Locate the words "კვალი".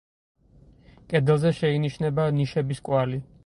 2.89-3.25